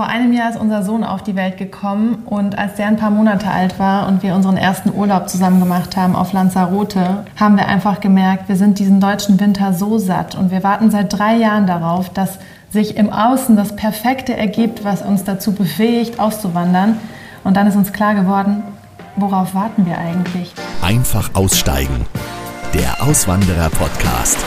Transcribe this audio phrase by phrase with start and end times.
[0.00, 3.10] Vor einem Jahr ist unser Sohn auf die Welt gekommen und als der ein paar
[3.10, 7.68] Monate alt war und wir unseren ersten Urlaub zusammen gemacht haben auf Lanzarote, haben wir
[7.68, 11.66] einfach gemerkt, wir sind diesen deutschen Winter so satt und wir warten seit drei Jahren
[11.66, 12.38] darauf, dass
[12.70, 16.96] sich im Außen das Perfekte ergibt, was uns dazu befähigt, auszuwandern.
[17.44, 18.62] Und dann ist uns klar geworden,
[19.16, 20.54] worauf warten wir eigentlich?
[20.80, 22.06] Einfach aussteigen.
[22.72, 24.38] Der Auswanderer-Podcast.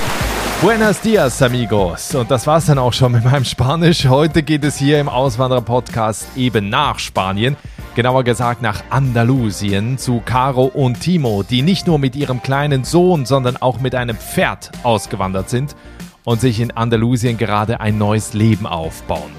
[0.64, 2.16] Buenos dias, amigos.
[2.16, 4.08] Und das war's dann auch schon mit meinem Spanisch.
[4.08, 7.58] Heute geht es hier im Auswanderer-Podcast eben nach Spanien.
[7.96, 13.26] Genauer gesagt nach Andalusien zu Caro und Timo, die nicht nur mit ihrem kleinen Sohn,
[13.26, 15.76] sondern auch mit einem Pferd ausgewandert sind
[16.24, 19.34] und sich in Andalusien gerade ein neues Leben aufbauen.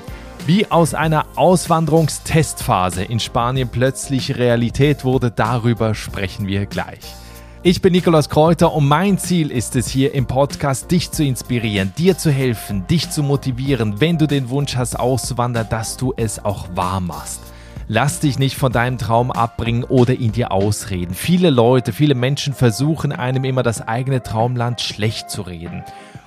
[0.45, 7.24] Wie aus einer Auswanderungstestphase in Spanien plötzlich Realität wurde, darüber sprechen wir gleich.
[7.67, 11.95] Ich bin Nikolaus Kräuter und mein Ziel ist es hier im Podcast, dich zu inspirieren,
[11.97, 16.45] dir zu helfen, dich zu motivieren, wenn du den Wunsch hast, auszuwandern, dass du es
[16.45, 17.41] auch wahr machst.
[17.89, 21.15] Lass dich nicht von deinem Traum abbringen oder ihn dir ausreden.
[21.15, 25.85] Viele Leute, viele Menschen versuchen einem immer das eigene Traumland schlecht zu reden.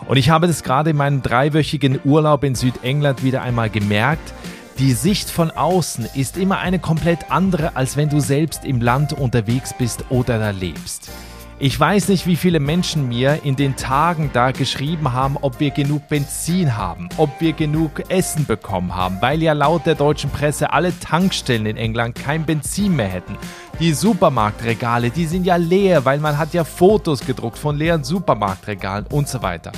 [0.08, 4.34] Und ich habe das gerade in meinem dreiwöchigen Urlaub in Südengland wieder einmal gemerkt.
[4.80, 9.14] Die Sicht von außen ist immer eine komplett andere, als wenn du selbst im Land
[9.14, 11.12] unterwegs bist oder da lebst.
[11.60, 15.72] Ich weiß nicht, wie viele Menschen mir in den Tagen da geschrieben haben, ob wir
[15.72, 20.72] genug Benzin haben, ob wir genug Essen bekommen haben, weil ja laut der deutschen Presse
[20.72, 23.36] alle Tankstellen in England kein Benzin mehr hätten.
[23.80, 29.08] Die Supermarktregale, die sind ja leer, weil man hat ja Fotos gedruckt von leeren Supermarktregalen
[29.08, 29.72] und so weiter.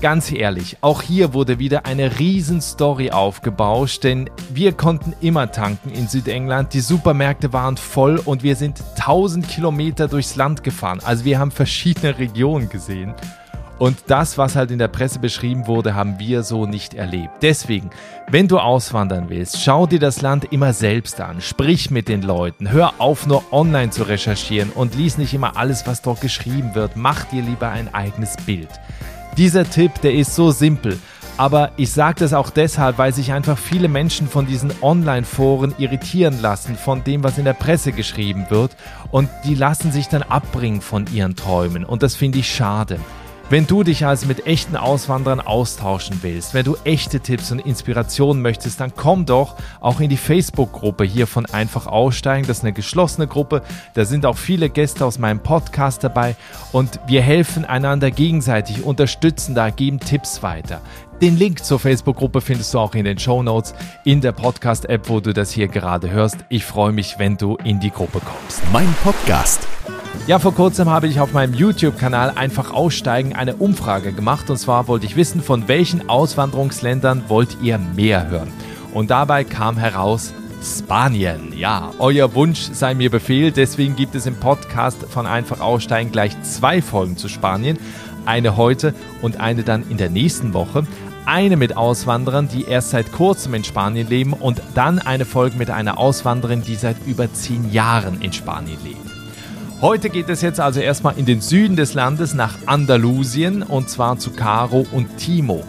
[0.00, 6.06] Ganz ehrlich, auch hier wurde wieder eine Riesenstory aufgebauscht, denn wir konnten immer tanken in
[6.06, 6.74] Südengland.
[6.74, 11.00] Die Supermärkte waren voll und wir sind 1000 Kilometer durchs Land gefahren.
[11.02, 13.14] Also wir haben verschiedene Regionen gesehen.
[13.78, 17.42] Und das, was halt in der Presse beschrieben wurde, haben wir so nicht erlebt.
[17.42, 17.90] Deswegen,
[18.30, 22.70] wenn du auswandern willst, schau dir das Land immer selbst an, sprich mit den Leuten,
[22.70, 26.96] hör auf nur online zu recherchieren und lies nicht immer alles, was dort geschrieben wird,
[26.96, 28.70] mach dir lieber ein eigenes Bild.
[29.36, 30.98] Dieser Tipp, der ist so simpel.
[31.36, 36.40] Aber ich sage das auch deshalb, weil sich einfach viele Menschen von diesen Online-Foren irritieren
[36.40, 38.74] lassen, von dem, was in der Presse geschrieben wird.
[39.10, 41.84] Und die lassen sich dann abbringen von ihren Träumen.
[41.84, 42.98] Und das finde ich schade.
[43.48, 48.42] Wenn du dich also mit echten Auswanderern austauschen willst, wenn du echte Tipps und Inspirationen
[48.42, 52.48] möchtest, dann komm doch auch in die Facebook-Gruppe hier von Einfach Aussteigen.
[52.48, 53.62] Das ist eine geschlossene Gruppe.
[53.94, 56.34] Da sind auch viele Gäste aus meinem Podcast dabei
[56.72, 60.80] und wir helfen einander gegenseitig, unterstützen da, geben Tipps weiter.
[61.22, 63.74] Den Link zur Facebook-Gruppe findest du auch in den Show Notes
[64.04, 66.38] in der Podcast-App, wo du das hier gerade hörst.
[66.48, 68.60] Ich freue mich, wenn du in die Gruppe kommst.
[68.72, 69.68] Mein Podcast
[70.26, 74.88] ja, vor kurzem habe ich auf meinem YouTube-Kanal einfach aussteigen eine Umfrage gemacht und zwar
[74.88, 78.52] wollte ich wissen, von welchen Auswanderungsländern wollt ihr mehr hören?
[78.92, 80.32] Und dabei kam heraus
[80.62, 81.52] Spanien.
[81.56, 86.40] Ja, euer Wunsch sei mir Befehl, deswegen gibt es im Podcast von Einfach Aussteigen gleich
[86.42, 87.78] zwei Folgen zu Spanien.
[88.24, 90.86] Eine heute und eine dann in der nächsten Woche.
[91.24, 95.70] Eine mit Auswanderern, die erst seit kurzem in Spanien leben und dann eine Folge mit
[95.70, 99.15] einer Auswanderin, die seit über zehn Jahren in Spanien lebt.
[99.82, 104.18] Heute geht es jetzt also erstmal in den Süden des Landes nach Andalusien und zwar
[104.18, 105.64] zu Caro und Timo.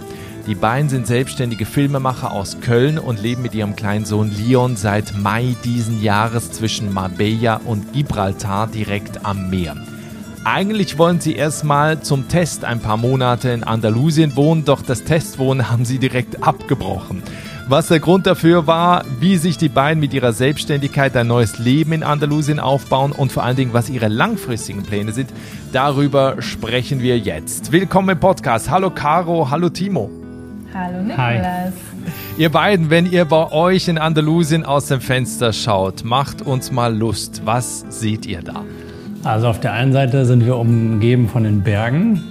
[0.48, 5.18] Die beiden sind selbstständige Filmemacher aus Köln und leben mit ihrem kleinen Sohn Leon seit
[5.18, 9.76] Mai diesen Jahres zwischen Marbella und Gibraltar direkt am Meer.
[10.46, 15.70] Eigentlich wollen sie erstmal zum Test ein paar Monate in Andalusien wohnen, doch das Testwohnen
[15.70, 17.24] haben sie direkt abgebrochen.
[17.70, 21.92] Was der Grund dafür war, wie sich die beiden mit ihrer Selbstständigkeit ein neues Leben
[21.92, 25.32] in Andalusien aufbauen und vor allen Dingen, was ihre langfristigen Pläne sind,
[25.74, 27.74] darüber sprechen wir jetzt.
[27.74, 28.70] Willkommen im Podcast.
[28.70, 30.10] Hallo Caro, hallo Timo.
[30.74, 31.18] Hallo Nikolas.
[31.18, 31.72] Hi.
[32.38, 36.96] Ihr beiden, wenn ihr bei euch in Andalusien aus dem Fenster schaut, macht uns mal
[36.96, 37.42] Lust.
[37.44, 38.64] Was seht ihr da?
[39.26, 42.24] Also auf der einen Seite sind wir umgeben von den Bergen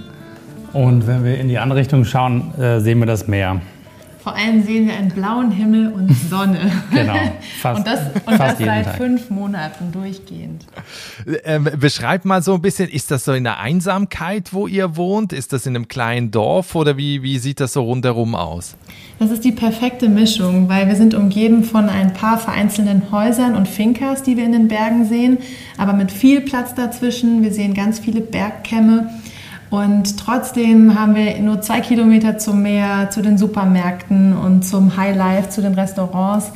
[0.73, 3.61] und wenn wir in die andere Richtung schauen, äh, sehen wir das Meer.
[4.27, 6.69] Vor allem sehen wir einen blauen Himmel und Sonne.
[6.91, 7.13] genau.
[7.61, 8.97] Fast, und das, und das seit Tag.
[8.97, 10.65] fünf Monaten durchgehend.
[11.45, 15.31] Ähm, beschreibt mal so ein bisschen, ist das so in der Einsamkeit, wo ihr wohnt?
[15.31, 18.75] Ist das in einem kleinen Dorf oder wie, wie sieht das so rundherum aus?
[19.17, 23.69] Das ist die perfekte Mischung, weil wir sind umgeben von ein paar vereinzelten Häusern und
[23.69, 25.37] Finkers, die wir in den Bergen sehen,
[25.77, 27.43] aber mit viel Platz dazwischen.
[27.43, 29.09] Wir sehen ganz viele Bergkämme.
[29.69, 35.49] Und trotzdem haben wir nur zwei Kilometer zum Meer, zu den Supermärkten und zum Highlife,
[35.49, 36.51] zu den Restaurants,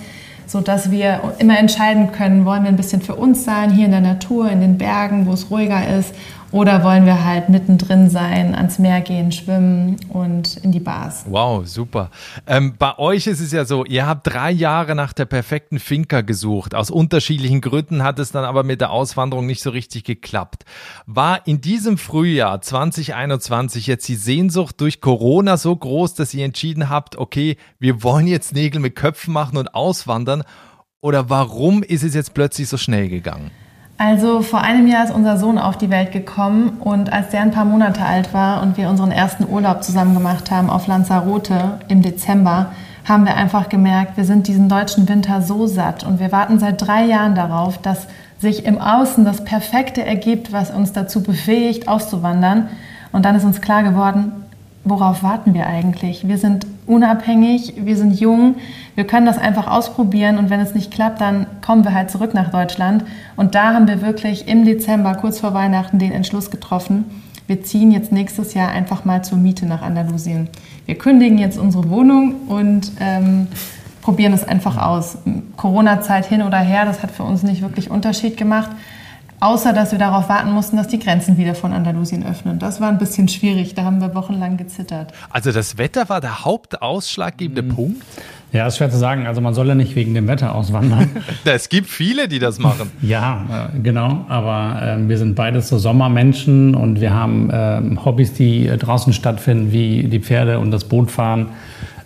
[0.47, 4.01] sodass wir immer entscheiden können, wollen wir ein bisschen für uns sein, hier in der
[4.01, 6.15] Natur, in den Bergen, wo es ruhiger ist,
[6.51, 11.23] Oder wollen wir halt mittendrin sein, ans Meer gehen, schwimmen und in die Bars?
[11.29, 12.11] Wow, super.
[12.45, 16.19] Ähm, bei euch ist es ja so, ihr habt drei Jahre nach der perfekten Finca
[16.19, 16.75] gesucht.
[16.75, 20.65] Aus unterschiedlichen Gründen hat es dann aber mit der Auswanderung nicht so richtig geklappt.
[21.05, 26.89] War in diesem Frühjahr 2021 jetzt die Sehnsucht durch Corona so groß, dass ihr entschieden
[26.89, 30.43] habt, okay, wir wollen jetzt Nägel mit Köpfen machen und auswandern?
[30.99, 33.51] Oder warum ist es jetzt plötzlich so schnell gegangen?
[34.03, 37.51] Also vor einem Jahr ist unser Sohn auf die Welt gekommen und als der ein
[37.51, 42.01] paar Monate alt war und wir unseren ersten Urlaub zusammen gemacht haben auf Lanzarote im
[42.01, 42.71] Dezember,
[43.05, 46.81] haben wir einfach gemerkt, wir sind diesen deutschen Winter so satt und wir warten seit
[46.81, 48.07] drei Jahren darauf, dass
[48.39, 52.69] sich im Außen das Perfekte ergibt, was uns dazu befähigt, auszuwandern.
[53.11, 54.31] Und dann ist uns klar geworden,
[54.83, 56.27] worauf warten wir eigentlich?
[56.27, 58.55] Wir sind unabhängig, wir sind jung,
[58.95, 62.33] wir können das einfach ausprobieren und wenn es nicht klappt, dann kommen wir halt zurück
[62.33, 63.05] nach Deutschland.
[63.37, 67.05] Und da haben wir wirklich im Dezember, kurz vor Weihnachten, den Entschluss getroffen,
[67.47, 70.47] wir ziehen jetzt nächstes Jahr einfach mal zur Miete nach Andalusien.
[70.85, 73.47] Wir kündigen jetzt unsere Wohnung und ähm,
[74.01, 75.17] probieren es einfach aus.
[75.57, 78.69] Corona-Zeit hin oder her, das hat für uns nicht wirklich Unterschied gemacht.
[79.41, 82.59] Außer, dass wir darauf warten mussten, dass die Grenzen wieder von Andalusien öffnen.
[82.59, 83.73] Das war ein bisschen schwierig.
[83.73, 85.11] Da haben wir wochenlang gezittert.
[85.31, 87.69] Also das Wetter war der hauptausschlaggebende mhm.
[87.69, 88.03] Punkt?
[88.51, 89.25] Ja, ist schwer zu sagen.
[89.25, 91.09] Also man soll ja nicht wegen dem Wetter auswandern.
[91.45, 92.91] es gibt viele, die das machen.
[93.01, 94.25] ja, äh, genau.
[94.29, 99.11] Aber äh, wir sind beides so Sommermenschen und wir haben äh, Hobbys, die äh, draußen
[99.11, 101.47] stattfinden, wie die Pferde und das Bootfahren.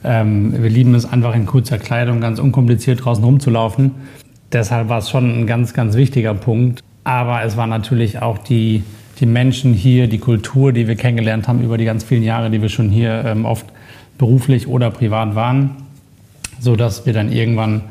[0.06, 3.92] Ähm, wir lieben es einfach in kurzer Kleidung ganz unkompliziert draußen rumzulaufen.
[4.54, 6.85] Deshalb war es schon ein ganz, ganz wichtiger Punkt.
[7.06, 8.84] Aber es war natürlich auch die,
[9.20, 12.62] die Menschen hier, die Kultur, die wir kennengelernt haben über die ganz vielen Jahre, die
[12.62, 13.66] wir schon hier ähm, oft
[14.18, 15.78] beruflich oder privat waren,
[16.60, 17.84] so dass wir dann irgendwann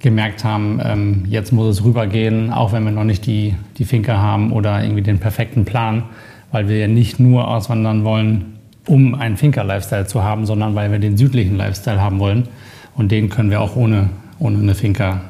[0.00, 4.18] gemerkt haben, ähm, jetzt muss es rübergehen, auch wenn wir noch nicht die, die Finke
[4.18, 6.02] haben oder irgendwie den perfekten Plan,
[6.50, 10.98] weil wir ja nicht nur auswandern wollen, um einen Finker-Lifestyle zu haben, sondern weil wir
[10.98, 12.48] den südlichen Lifestyle haben wollen.
[12.96, 15.20] Und den können wir auch ohne, ohne eine Finca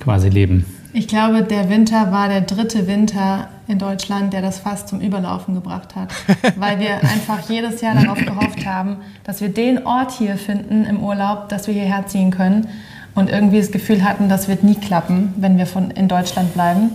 [0.00, 0.64] quasi leben.
[0.92, 5.54] Ich glaube, der Winter war der dritte Winter in Deutschland, der das fast zum Überlaufen
[5.54, 6.08] gebracht hat,
[6.56, 11.00] weil wir einfach jedes Jahr darauf gehofft haben, dass wir den Ort hier finden im
[11.02, 12.66] Urlaub, dass wir hierher ziehen können
[13.14, 16.90] und irgendwie das Gefühl hatten, das wird nie klappen, wenn wir von, in Deutschland bleiben.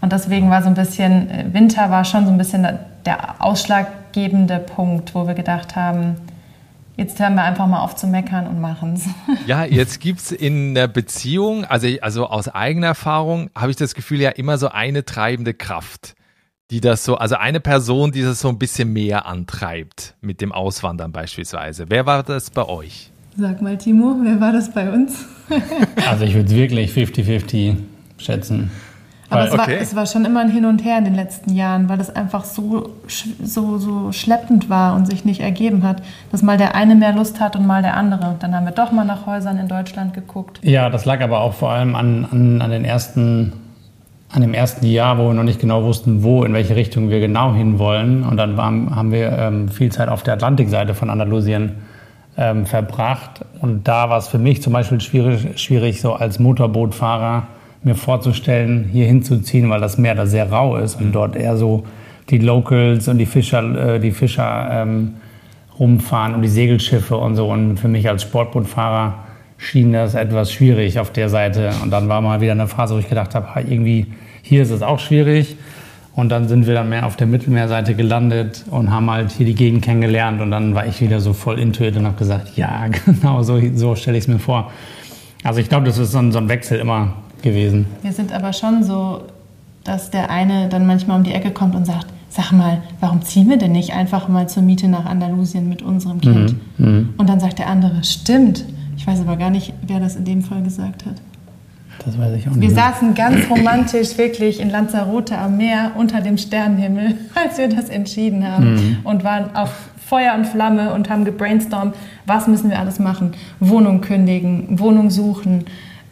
[0.00, 2.66] Und deswegen war so ein bisschen, äh, Winter war schon so ein bisschen
[3.04, 6.16] der ausschlaggebende Punkt, wo wir gedacht haben,
[6.96, 9.06] Jetzt hören wir einfach mal auf zu meckern und machen es.
[9.46, 13.94] Ja, jetzt gibt es in der Beziehung, also, also aus eigener Erfahrung, habe ich das
[13.94, 16.14] Gefühl, ja immer so eine treibende Kraft,
[16.70, 20.52] die das so, also eine Person, die das so ein bisschen mehr antreibt, mit dem
[20.52, 21.86] Auswandern beispielsweise.
[21.88, 23.10] Wer war das bei euch?
[23.36, 25.26] Sag mal, Timo, wer war das bei uns?
[26.08, 27.76] also ich würde es wirklich 50-50
[28.16, 28.70] schätzen.
[29.28, 31.88] Aber es, war, es war schon immer ein Hin und Her in den letzten Jahren,
[31.88, 32.90] weil es einfach so,
[33.42, 37.40] so, so schleppend war und sich nicht ergeben hat, dass mal der eine mehr Lust
[37.40, 38.36] hat und mal der andere.
[38.38, 40.60] Dann haben wir doch mal nach Häusern in Deutschland geguckt.
[40.62, 43.52] Ja, das lag aber auch vor allem an, an, an, den ersten,
[44.30, 47.18] an dem ersten Jahr, wo wir noch nicht genau wussten, wo, in welche Richtung wir
[47.18, 48.22] genau hinwollen.
[48.22, 51.72] Und dann waren, haben wir ähm, viel Zeit auf der Atlantikseite von Andalusien
[52.36, 53.44] ähm, verbracht.
[53.60, 57.48] Und da war es für mich zum Beispiel schwierig, schwierig so als Motorbootfahrer
[57.86, 61.84] mir vorzustellen, hier hinzuziehen, weil das Meer da sehr rau ist und dort eher so
[62.28, 65.14] die Locals und die Fischer, äh, die Fischer ähm,
[65.78, 67.48] rumfahren und die Segelschiffe und so.
[67.48, 69.14] Und für mich als Sportbootfahrer
[69.56, 71.70] schien das etwas schwierig auf der Seite.
[71.82, 74.06] Und dann war mal wieder eine Phase, wo ich gedacht habe, irgendwie
[74.42, 75.56] hier ist es auch schwierig.
[76.16, 79.54] Und dann sind wir dann mehr auf der Mittelmeerseite gelandet und haben halt hier die
[79.54, 80.40] Gegend kennengelernt.
[80.40, 83.94] Und dann war ich wieder so voll intuit und habe gesagt, ja, genau so, so
[83.94, 84.72] stelle ich es mir vor.
[85.44, 87.12] Also ich glaube, das ist so ein, so ein Wechsel immer
[87.46, 87.86] gewesen.
[88.02, 89.22] Wir sind aber schon so,
[89.84, 93.48] dass der eine dann manchmal um die Ecke kommt und sagt, sag mal, warum ziehen
[93.48, 96.56] wir denn nicht einfach mal zur Miete nach Andalusien mit unserem Kind?
[96.78, 96.86] Mhm.
[96.86, 97.14] Mhm.
[97.16, 98.64] Und dann sagt der andere, stimmt.
[98.96, 101.14] Ich weiß aber gar nicht, wer das in dem Fall gesagt hat.
[102.04, 102.68] Das weiß ich auch nicht.
[102.68, 107.88] Wir saßen ganz romantisch wirklich in Lanzarote am Meer unter dem Sternenhimmel, als wir das
[107.88, 108.96] entschieden haben mhm.
[109.04, 109.70] und waren auf
[110.06, 113.32] Feuer und Flamme und haben gebrainstormt, was müssen wir alles machen?
[113.58, 115.64] Wohnung kündigen, Wohnung suchen,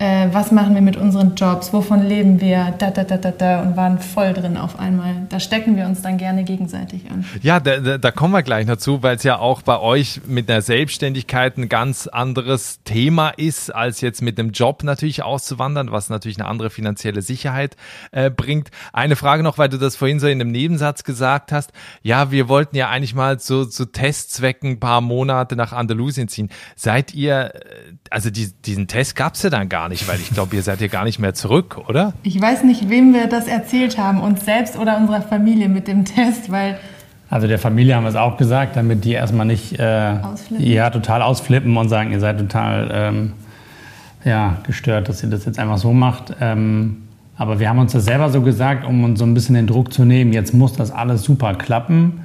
[0.05, 3.63] äh, was machen wir mit unseren Jobs, wovon leben wir, da, da, da, da, da,
[3.63, 5.15] und waren voll drin auf einmal.
[5.31, 7.25] Da stecken wir uns dann gerne gegenseitig an.
[7.41, 10.61] Ja, da, da, kommen wir gleich dazu, weil es ja auch bei euch mit der
[10.61, 16.39] Selbstständigkeit ein ganz anderes Thema ist, als jetzt mit dem Job natürlich auszuwandern, was natürlich
[16.39, 17.75] eine andere finanzielle Sicherheit
[18.13, 18.71] äh, bringt.
[18.93, 21.73] Eine Frage noch, weil du das vorhin so in einem Nebensatz gesagt hast.
[22.03, 26.51] Ja, wir wollten ja eigentlich mal zu, zu Testzwecken ein paar Monate nach Andalusien ziehen.
[26.77, 27.61] Seid ihr, äh,
[28.11, 30.63] also die, diesen Test gab es ja dann gar nicht nicht, weil ich glaube, ihr
[30.63, 32.15] seid ja gar nicht mehr zurück, oder?
[32.25, 36.05] Ich weiß nicht, wem wir das erzählt haben, uns selbst oder unserer Familie mit dem
[36.05, 36.79] Test, weil
[37.31, 40.15] also der Familie haben wir es auch gesagt, damit die erstmal nicht äh,
[40.59, 43.33] ja, total ausflippen und sagen, ihr seid total ähm,
[44.25, 46.35] ja, gestört, dass ihr das jetzt einfach so macht.
[46.41, 47.03] Ähm,
[47.37, 49.93] aber wir haben uns das selber so gesagt, um uns so ein bisschen den Druck
[49.93, 50.33] zu nehmen.
[50.33, 52.21] Jetzt muss das alles super klappen.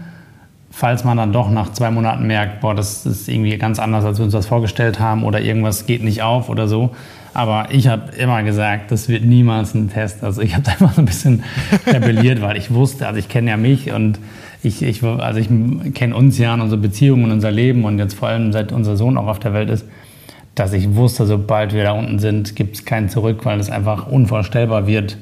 [0.69, 4.19] Falls man dann doch nach zwei Monaten merkt, boah, das ist irgendwie ganz anders, als
[4.19, 6.91] wir uns das vorgestellt haben oder irgendwas geht nicht auf oder so.
[7.33, 10.24] Aber ich habe immer gesagt, das wird niemals ein Test.
[10.24, 11.43] Also ich habe da immer so ein bisschen
[11.88, 14.19] rebelliert, weil ich wusste, also ich kenne ja mich und
[14.63, 15.48] ich, ich, also ich
[15.93, 18.98] kenne uns ja und unsere Beziehungen und unser Leben und jetzt vor allem seit unser
[18.98, 19.86] Sohn auch auf der Welt ist
[20.59, 24.07] dass ich wusste, sobald wir da unten sind, gibt es kein Zurück, weil es einfach
[24.07, 25.17] unvorstellbar wird,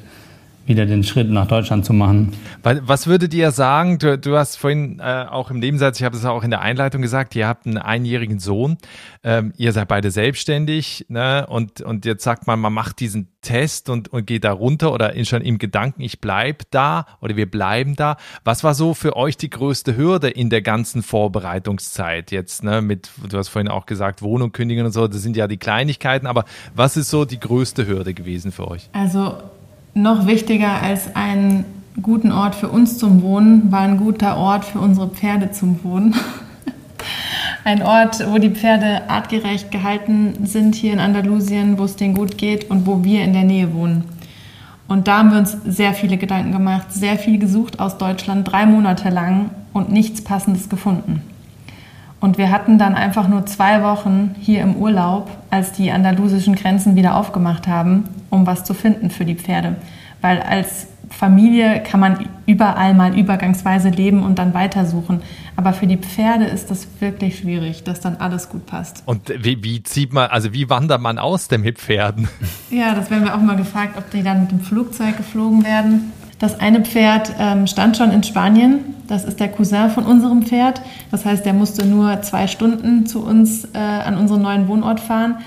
[0.68, 2.32] wieder den Schritt nach Deutschland zu machen.
[2.62, 3.98] Was würdet ihr sagen?
[3.98, 7.02] Du, du hast vorhin äh, auch im Nebensatz, ich habe es auch in der Einleitung
[7.02, 8.76] gesagt, ihr habt einen einjährigen Sohn,
[9.24, 11.46] ähm, ihr seid beide selbstständig ne?
[11.48, 15.14] und, und jetzt sagt man, man macht diesen Test und, und geht da runter oder
[15.14, 18.16] in, schon im Gedanken, ich bleibe da oder wir bleiben da.
[18.44, 22.62] Was war so für euch die größte Hürde in der ganzen Vorbereitungszeit jetzt?
[22.62, 22.82] Ne?
[22.82, 26.26] Mit, du hast vorhin auch gesagt, Wohnung kündigen und so, das sind ja die Kleinigkeiten,
[26.26, 26.44] aber
[26.74, 28.90] was ist so die größte Hürde gewesen für euch?
[28.92, 29.38] Also
[30.02, 31.64] noch wichtiger als einen
[32.02, 36.14] guten Ort für uns zum Wohnen war ein guter Ort für unsere Pferde zum Wohnen.
[37.64, 42.38] Ein Ort, wo die Pferde artgerecht gehalten sind hier in Andalusien, wo es denen gut
[42.38, 44.04] geht und wo wir in der Nähe wohnen.
[44.86, 48.64] Und da haben wir uns sehr viele Gedanken gemacht, sehr viel gesucht aus Deutschland, drei
[48.64, 51.22] Monate lang und nichts Passendes gefunden.
[52.20, 56.96] Und wir hatten dann einfach nur zwei Wochen hier im Urlaub, als die andalusischen Grenzen
[56.96, 59.76] wieder aufgemacht haben, um was zu finden für die Pferde.
[60.20, 65.22] Weil als Familie kann man überall mal übergangsweise leben und dann weitersuchen.
[65.56, 69.02] Aber für die Pferde ist das wirklich schwierig, dass dann alles gut passt.
[69.06, 72.28] Und wie, wie zieht man, also wie wandert man aus denn mit Pferden?
[72.70, 76.12] Ja, das werden wir auch mal gefragt, ob die dann mit dem Flugzeug geflogen werden.
[76.38, 78.94] Das eine Pferd ähm, stand schon in Spanien.
[79.08, 80.82] Das ist der Cousin von unserem Pferd.
[81.10, 85.38] Das heißt, der musste nur zwei Stunden zu uns äh, an unseren neuen Wohnort fahren.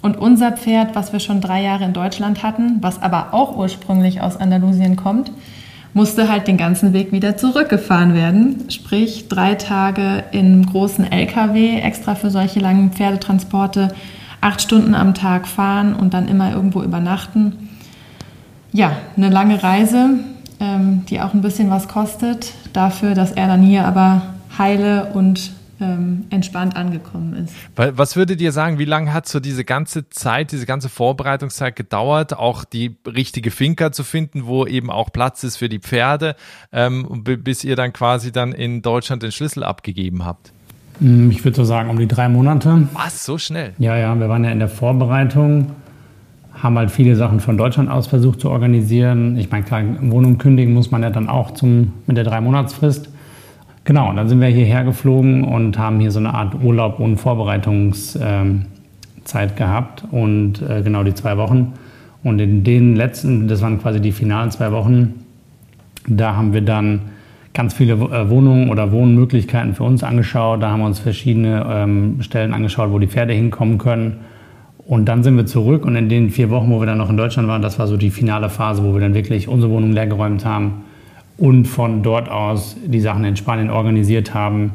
[0.00, 4.20] Und unser Pferd, was wir schon drei Jahre in Deutschland hatten, was aber auch ursprünglich
[4.20, 5.30] aus Andalusien kommt,
[5.94, 8.70] musste halt den ganzen Weg wieder zurückgefahren werden.
[8.70, 13.94] Sprich, drei Tage in großen LKW, extra für solche langen Pferdetransporte,
[14.40, 17.68] acht Stunden am Tag fahren und dann immer irgendwo übernachten.
[18.72, 20.18] Ja, eine lange Reise,
[20.62, 24.22] ähm, die auch ein bisschen was kostet, dafür, dass er dann hier aber
[24.56, 27.54] heile und ähm, entspannt angekommen ist.
[27.74, 32.38] Was würdet ihr sagen, wie lange hat so diese ganze Zeit, diese ganze Vorbereitungszeit gedauert,
[32.38, 36.36] auch die richtige Finca zu finden, wo eben auch Platz ist für die Pferde,
[36.70, 40.52] ähm, bis ihr dann quasi dann in Deutschland den Schlüssel abgegeben habt?
[41.00, 42.86] Hm, ich würde so sagen, um die drei Monate.
[42.92, 43.72] Was, so schnell?
[43.78, 45.72] Ja, ja, wir waren ja in der Vorbereitung,
[46.62, 49.36] haben halt viele Sachen von Deutschland aus versucht zu organisieren.
[49.36, 53.10] Ich meine, klar, Wohnung kündigen muss man ja dann auch zum, mit der Drei-Monats-Frist.
[53.84, 57.16] Genau, und dann sind wir hierher geflogen und haben hier so eine Art Urlaub und
[57.16, 61.72] Vorbereitungszeit ähm, gehabt und äh, genau die zwei Wochen.
[62.22, 65.14] Und in den letzten, das waren quasi die finalen zwei Wochen,
[66.06, 67.00] da haben wir dann
[67.54, 70.62] ganz viele äh, Wohnungen oder Wohnmöglichkeiten für uns angeschaut.
[70.62, 74.18] Da haben wir uns verschiedene ähm, Stellen angeschaut, wo die Pferde hinkommen können.
[74.86, 77.16] Und dann sind wir zurück und in den vier Wochen, wo wir dann noch in
[77.16, 80.44] Deutschland waren, das war so die finale Phase, wo wir dann wirklich unsere Wohnung leergeräumt
[80.44, 80.82] haben
[81.38, 84.72] und von dort aus die Sachen in Spanien organisiert haben,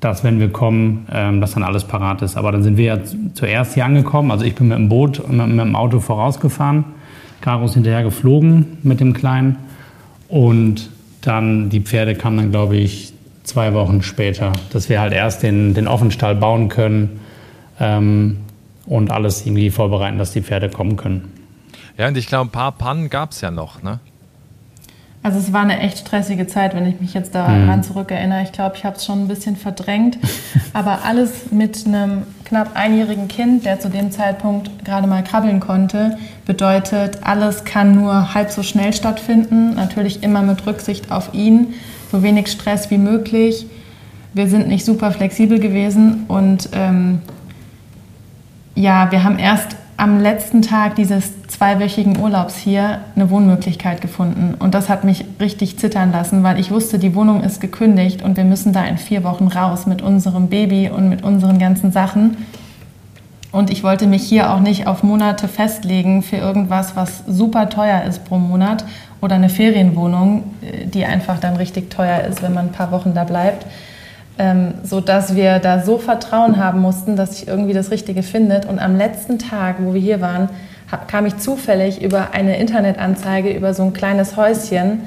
[0.00, 2.36] dass wenn wir kommen, ähm, dass dann alles parat ist.
[2.36, 2.98] Aber dann sind wir ja
[3.34, 4.30] zuerst hier angekommen.
[4.30, 6.84] Also ich bin mit dem Boot, mit, mit dem Auto vorausgefahren,
[7.40, 9.56] Caro ist hinterher geflogen mit dem Kleinen
[10.28, 15.42] und dann die Pferde kamen dann, glaube ich, zwei Wochen später, dass wir halt erst
[15.42, 17.20] den, den Offenstall bauen können
[17.78, 18.38] ähm,
[18.86, 21.32] und alles irgendwie vorbereiten, dass die Pferde kommen können.
[21.98, 24.00] Ja, und ich glaube, ein paar Pannen gab es ja noch, ne?
[25.26, 27.82] Also es war eine echt stressige Zeit, wenn ich mich jetzt daran mhm.
[27.82, 28.44] zurückerinnere.
[28.44, 30.18] Ich glaube, ich habe es schon ein bisschen verdrängt.
[30.72, 36.16] Aber alles mit einem knapp einjährigen Kind, der zu dem Zeitpunkt gerade mal krabbeln konnte,
[36.44, 39.74] bedeutet, alles kann nur halb so schnell stattfinden.
[39.74, 41.74] Natürlich immer mit Rücksicht auf ihn,
[42.12, 43.66] so wenig Stress wie möglich.
[44.32, 47.22] Wir sind nicht super flexibel gewesen und ähm,
[48.76, 54.54] ja, wir haben erst am letzten Tag dieses zweiwöchigen Urlaubs hier eine Wohnmöglichkeit gefunden.
[54.58, 58.36] Und das hat mich richtig zittern lassen, weil ich wusste, die Wohnung ist gekündigt und
[58.36, 62.36] wir müssen da in vier Wochen raus mit unserem Baby und mit unseren ganzen Sachen.
[63.52, 68.02] Und ich wollte mich hier auch nicht auf Monate festlegen für irgendwas, was super teuer
[68.02, 68.84] ist pro Monat
[69.22, 73.14] oder eine Ferienwohnung, äh, die einfach dann richtig teuer ist, wenn man ein paar Wochen
[73.14, 73.64] da bleibt
[74.38, 78.66] ähm, so dass wir da so Vertrauen haben mussten, dass sich irgendwie das Richtige findet.
[78.66, 80.48] Und am letzten Tag, wo wir hier waren,
[81.08, 85.02] kam ich zufällig über eine Internetanzeige über so ein kleines Häuschen,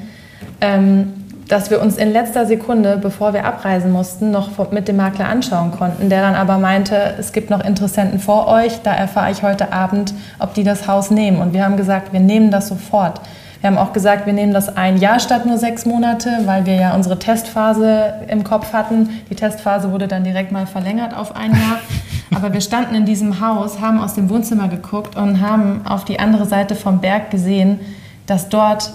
[0.60, 1.14] ähm,
[1.48, 5.72] dass wir uns in letzter Sekunde, bevor wir abreisen mussten, noch mit dem Makler anschauen
[5.72, 9.72] konnten, der dann aber meinte, es gibt noch Interessenten vor euch, da erfahre ich heute
[9.72, 11.40] Abend, ob die das Haus nehmen.
[11.40, 13.20] Und wir haben gesagt, wir nehmen das sofort.
[13.60, 16.76] Wir haben auch gesagt, wir nehmen das ein Jahr statt nur sechs Monate, weil wir
[16.76, 19.10] ja unsere Testphase im Kopf hatten.
[19.28, 21.78] Die Testphase wurde dann direkt mal verlängert auf ein Jahr.
[22.34, 26.18] Aber wir standen in diesem Haus, haben aus dem Wohnzimmer geguckt und haben auf die
[26.18, 27.80] andere Seite vom Berg gesehen,
[28.26, 28.92] dass dort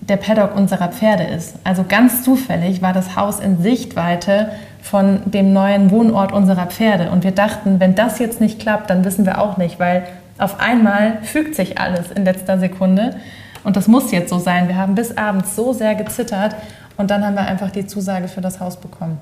[0.00, 1.54] der Paddock unserer Pferde ist.
[1.64, 4.50] Also ganz zufällig war das Haus in Sichtweite
[4.82, 7.10] von dem neuen Wohnort unserer Pferde.
[7.10, 10.06] Und wir dachten, wenn das jetzt nicht klappt, dann wissen wir auch nicht, weil
[10.36, 13.16] auf einmal fügt sich alles in letzter Sekunde.
[13.64, 14.68] Und das muss jetzt so sein.
[14.68, 16.54] Wir haben bis abends so sehr gezittert
[16.96, 19.18] und dann haben wir einfach die Zusage für das Haus bekommen.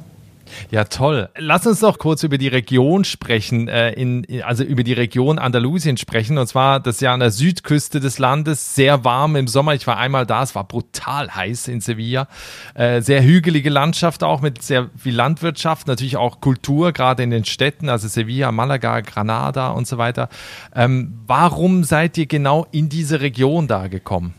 [0.70, 1.28] Ja, toll.
[1.36, 5.96] Lass uns doch kurz über die Region sprechen, äh, in, also über die Region Andalusien
[5.96, 6.38] sprechen.
[6.38, 9.74] Und zwar das ist ja an der Südküste des Landes, sehr warm im Sommer.
[9.74, 12.28] Ich war einmal da, es war brutal heiß in Sevilla.
[12.74, 17.44] Äh, sehr hügelige Landschaft auch mit sehr viel Landwirtschaft, natürlich auch Kultur, gerade in den
[17.44, 20.28] Städten, also Sevilla, Malaga, Granada und so weiter.
[20.74, 24.34] Ähm, warum seid ihr genau in diese Region da gekommen?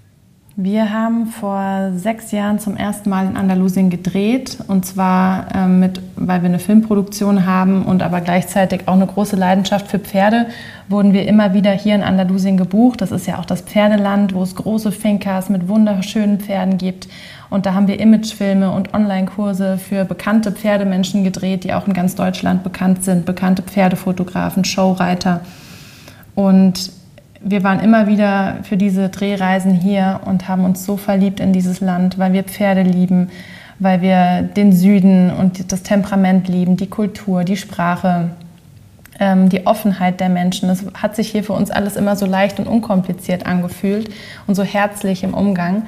[0.56, 6.00] Wir haben vor sechs Jahren zum ersten Mal in Andalusien gedreht und zwar äh, mit,
[6.16, 10.46] weil wir eine Filmproduktion haben und aber gleichzeitig auch eine große Leidenschaft für Pferde,
[10.90, 13.02] wurden wir immer wieder hier in Andalusien gebucht.
[13.02, 17.08] Das ist ja auch das Pferdeland, wo es große Fincas mit wunderschönen Pferden gibt.
[17.50, 22.14] Und da haben wir Imagefilme und Online-Kurse für bekannte Pferdemenschen gedreht, die auch in ganz
[22.14, 25.42] Deutschland bekannt sind, bekannte Pferdefotografen, Showreiter.
[26.36, 26.92] Und
[27.44, 31.82] wir waren immer wieder für diese Drehreisen hier und haben uns so verliebt in dieses
[31.82, 33.30] Land, weil wir Pferde lieben,
[33.80, 38.30] weil wir den Süden und das Temperament lieben, die Kultur, die Sprache,
[39.20, 40.70] ähm, die Offenheit der Menschen.
[40.70, 44.10] Es hat sich hier für uns alles immer so leicht und unkompliziert angefühlt
[44.48, 45.84] und so herzlich im Umgang.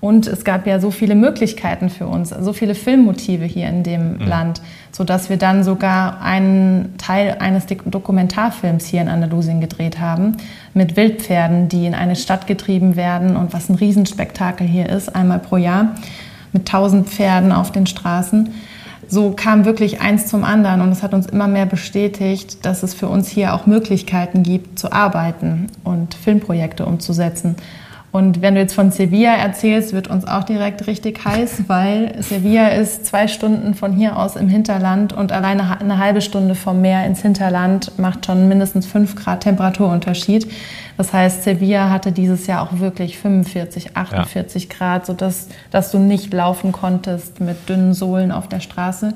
[0.00, 4.14] Und es gab ja so viele Möglichkeiten für uns, so viele Filmmotive hier in dem
[4.14, 4.26] mhm.
[4.26, 10.38] Land, sodass wir dann sogar einen Teil eines Dokumentarfilms hier in Andalusien gedreht haben,
[10.72, 15.38] mit Wildpferden, die in eine Stadt getrieben werden und was ein Riesenspektakel hier ist, einmal
[15.38, 15.96] pro Jahr,
[16.52, 18.54] mit tausend Pferden auf den Straßen.
[19.06, 22.94] So kam wirklich eins zum anderen und es hat uns immer mehr bestätigt, dass es
[22.94, 27.56] für uns hier auch Möglichkeiten gibt, zu arbeiten und Filmprojekte umzusetzen.
[28.12, 32.68] Und wenn du jetzt von Sevilla erzählst, wird uns auch direkt richtig heiß, weil Sevilla
[32.68, 37.06] ist zwei Stunden von hier aus im Hinterland und alleine eine halbe Stunde vom Meer
[37.06, 40.50] ins Hinterland macht schon mindestens fünf Grad Temperaturunterschied.
[40.96, 44.68] Das heißt, Sevilla hatte dieses Jahr auch wirklich 45, 48 ja.
[44.76, 49.14] Grad, sodass dass du nicht laufen konntest mit dünnen Sohlen auf der Straße.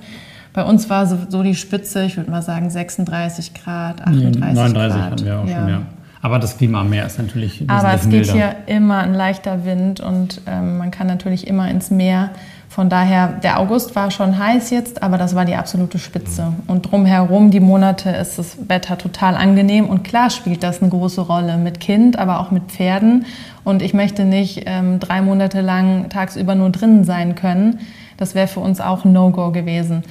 [0.54, 4.74] Bei uns war so, so die Spitze, ich würde mal sagen 36 Grad, 38 39
[4.74, 5.10] Grad.
[5.10, 5.54] hatten wir auch ja.
[5.56, 5.82] schon, ja.
[6.24, 8.32] Aber das Klima am Meer ist natürlich Aber es geht milder.
[8.32, 12.30] hier immer ein leichter Wind und ähm, man kann natürlich immer ins Meer.
[12.70, 16.54] Von daher, der August war schon heiß jetzt, aber das war die absolute Spitze.
[16.66, 19.86] Und drumherum, die Monate, ist das Wetter total angenehm.
[19.86, 23.26] Und klar spielt das eine große Rolle mit Kind, aber auch mit Pferden.
[23.62, 27.80] Und ich möchte nicht ähm, drei Monate lang tagsüber nur drinnen sein können.
[28.16, 30.04] Das wäre für uns auch ein No-Go gewesen.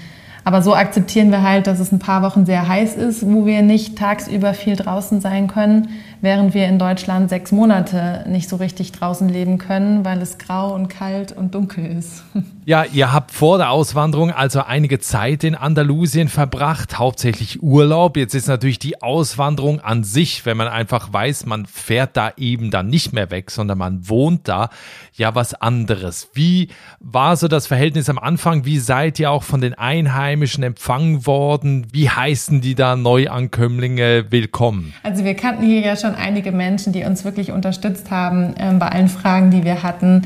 [0.43, 3.61] Aber so akzeptieren wir halt, dass es ein paar Wochen sehr heiß ist, wo wir
[3.61, 5.89] nicht tagsüber viel draußen sein können,
[6.23, 10.73] während wir in Deutschland sechs Monate nicht so richtig draußen leben können, weil es grau
[10.73, 12.23] und kalt und dunkel ist.
[12.65, 18.15] Ja, ihr habt vor der Auswanderung also einige Zeit in Andalusien verbracht, hauptsächlich Urlaub.
[18.15, 22.71] Jetzt ist natürlich die Auswanderung an sich, wenn man einfach weiß, man fährt da eben
[22.71, 24.69] dann nicht mehr weg, sondern man wohnt da,
[25.13, 26.29] ja was anderes.
[26.35, 26.69] Wie
[27.01, 28.63] war so das Verhältnis am Anfang?
[28.63, 31.87] Wie seid ihr auch von den Einheimischen empfangen worden?
[31.91, 34.93] Wie heißen die da Neuankömmlinge willkommen?
[35.03, 38.87] Also wir kannten hier ja schon einige Menschen, die uns wirklich unterstützt haben äh, bei
[38.87, 40.23] allen Fragen, die wir hatten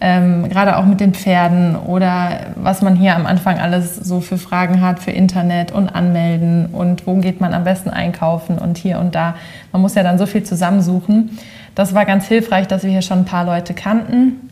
[0.00, 4.38] ähm, gerade auch mit den Pferden oder was man hier am Anfang alles so für
[4.38, 8.98] Fragen hat für Internet und Anmelden und wo geht man am besten einkaufen und hier
[8.98, 9.34] und da.
[9.72, 11.38] Man muss ja dann so viel zusammensuchen.
[11.74, 14.49] Das war ganz hilfreich, dass wir hier schon ein paar Leute kannten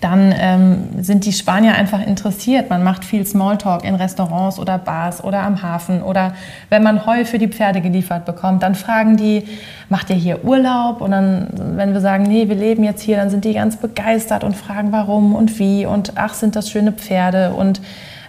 [0.00, 2.70] dann ähm, sind die Spanier einfach interessiert.
[2.70, 6.34] Man macht viel Smalltalk in Restaurants oder Bars oder am Hafen oder
[6.70, 9.44] wenn man Heu für die Pferde geliefert bekommt, dann fragen die,
[9.88, 11.00] macht ihr hier Urlaub?
[11.00, 14.44] Und dann, wenn wir sagen, nee, wir leben jetzt hier, dann sind die ganz begeistert
[14.44, 17.80] und fragen, warum und wie und ach, sind das schöne Pferde und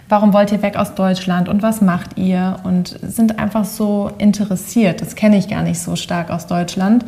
[0.08, 2.56] warum wollt ihr weg aus Deutschland und was macht ihr?
[2.64, 5.00] Und sind einfach so interessiert.
[5.00, 7.04] Das kenne ich gar nicht so stark aus Deutschland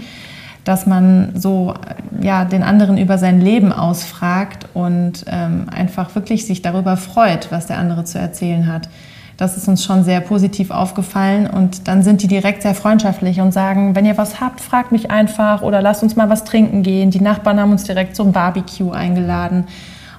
[0.65, 1.75] dass man so
[2.21, 7.67] ja, den anderen über sein Leben ausfragt und ähm, einfach wirklich sich darüber freut, was
[7.67, 8.89] der andere zu erzählen hat.
[9.37, 13.51] Das ist uns schon sehr positiv aufgefallen und dann sind die direkt sehr freundschaftlich und
[13.51, 17.11] sagen, wenn ihr was habt, fragt mich einfach oder lasst uns mal was trinken gehen.
[17.11, 19.65] Die Nachbarn haben uns direkt zum Barbecue eingeladen.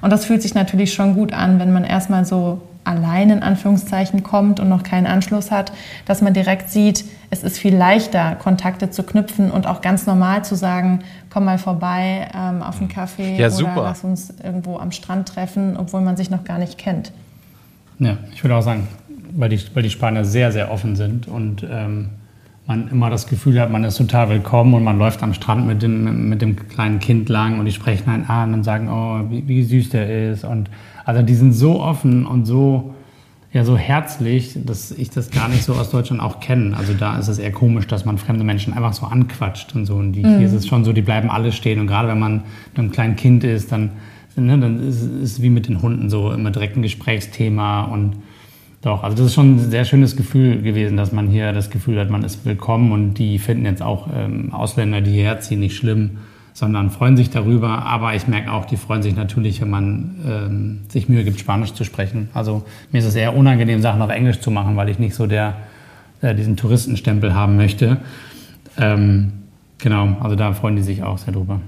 [0.01, 4.24] Und das fühlt sich natürlich schon gut an, wenn man erstmal so allein in Anführungszeichen
[4.24, 5.72] kommt und noch keinen Anschluss hat,
[6.06, 10.46] dass man direkt sieht, es ist viel leichter, Kontakte zu knüpfen und auch ganz normal
[10.46, 13.84] zu sagen, komm mal vorbei ähm, auf einen Kaffee ja, oder super.
[13.84, 17.12] lass uns irgendwo am Strand treffen, obwohl man sich noch gar nicht kennt.
[18.00, 18.88] Ja, ich würde auch sagen,
[19.32, 22.10] weil die, weil die Spanier sehr, sehr offen sind und ähm,
[22.65, 25.82] man immer das Gefühl hat, man ist total willkommen und man läuft am Strand mit
[25.82, 29.47] dem, mit dem kleinen Kind lang und die sprechen einen an und sagen, oh, wie,
[29.47, 30.69] wie süß der ist und
[31.06, 32.93] also die sind so offen und so,
[33.52, 36.76] ja, so herzlich, dass ich das gar nicht so aus Deutschland auch kenne.
[36.76, 39.95] Also da ist es eher komisch, dass man fremde Menschen einfach so anquatscht und so.
[39.95, 40.39] Und die, mhm.
[40.39, 41.80] hier ist es schon so, die bleiben alle stehen.
[41.80, 43.91] Und gerade wenn man mit einem kleinen Kind ist, dann,
[44.36, 48.15] ne, dann ist es wie mit den Hunden so immer direkt ein Gesprächsthema und
[48.84, 52.00] doch, also das ist schon ein sehr schönes Gefühl gewesen, dass man hier das Gefühl
[52.00, 55.76] hat, man ist willkommen und die finden jetzt auch ähm, Ausländer, die hierher ziehen, nicht
[55.76, 56.17] schlimm
[56.54, 57.84] sondern freuen sich darüber.
[57.86, 61.74] Aber ich merke auch, die freuen sich natürlich, wenn man ähm, sich Mühe gibt, Spanisch
[61.74, 62.30] zu sprechen.
[62.34, 65.26] Also mir ist es eher unangenehm, Sachen auf Englisch zu machen, weil ich nicht so
[65.26, 65.56] der,
[66.22, 67.98] der diesen Touristenstempel haben möchte.
[68.78, 69.34] Ähm,
[69.80, 71.60] genau, also da freuen die sich auch sehr drüber.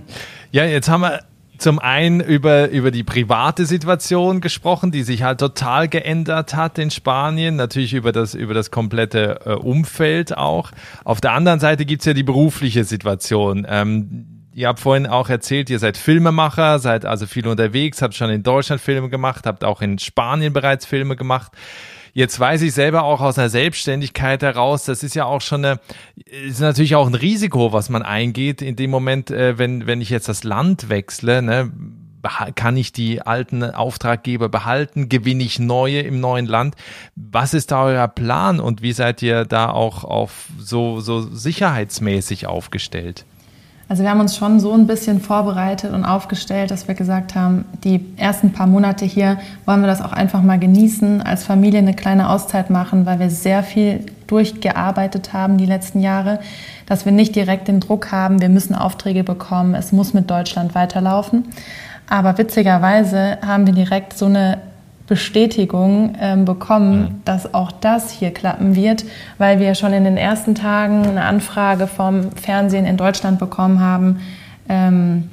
[0.52, 1.22] Ja, jetzt haben wir
[1.58, 6.92] zum einen über, über die private Situation gesprochen, die sich halt total geändert hat in
[6.92, 10.72] Spanien, natürlich über das, über das komplette äh, Umfeld auch.
[11.04, 13.66] Auf der anderen Seite gibt's ja die berufliche Situation.
[13.70, 18.30] Ähm, Ihr habt vorhin auch erzählt, ihr seid Filmemacher, seid also viel unterwegs, habt schon
[18.30, 21.52] in Deutschland Filme gemacht, habt auch in Spanien bereits Filme gemacht.
[22.16, 25.82] Jetzt weiß ich selber auch aus einer Selbstständigkeit heraus, das ist ja auch schon eine,
[26.48, 30.12] ist natürlich auch ein Risiko, was man eingeht in dem Moment, äh, wenn, wenn ich
[30.12, 31.74] jetzt das Land wechsle, ne,
[32.56, 35.10] kann ich die alten Auftraggeber behalten?
[35.10, 36.76] Gewinne ich neue im neuen Land?
[37.18, 42.48] Was ist da euer Plan und wie seid ihr da auch auf so, so sicherheitsmäßig
[42.48, 43.26] aufgestellt?
[43.88, 47.66] Also wir haben uns schon so ein bisschen vorbereitet und aufgestellt, dass wir gesagt haben,
[47.84, 51.94] die ersten paar Monate hier wollen wir das auch einfach mal genießen, als Familie eine
[51.94, 56.40] kleine Auszeit machen, weil wir sehr viel durchgearbeitet haben die letzten Jahre,
[56.88, 60.74] dass wir nicht direkt den Druck haben, wir müssen Aufträge bekommen, es muss mit Deutschland
[60.74, 61.46] weiterlaufen.
[62.10, 64.58] Aber witzigerweise haben wir direkt so eine
[65.08, 67.22] Bestätigung ähm, bekommen, mhm.
[67.26, 69.06] dass auch das hier klappen wird,
[69.38, 74.20] weil wir schon in den ersten Tagen eine Anfrage vom Fernsehen in Deutschland bekommen haben,
[74.68, 75.30] ähm,